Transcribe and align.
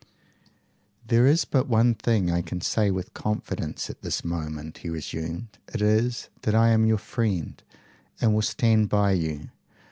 "There 1.05 1.27
is 1.27 1.45
but 1.45 1.67
one 1.67 1.93
thing 1.93 2.31
I 2.31 2.41
can 2.41 2.59
say 2.59 2.89
with 2.89 3.13
confidence 3.13 3.87
at 3.87 4.01
this 4.01 4.25
moment," 4.25 4.79
he 4.79 4.89
resumed: 4.89 5.59
"it 5.71 5.79
is, 5.83 6.27
that 6.41 6.55
I 6.55 6.69
am 6.69 6.87
your 6.87 6.97
friend, 6.97 7.61
and 8.19 8.33
will 8.33 8.41
stand 8.41 8.89
by 8.89 9.11
you. 9.11 9.51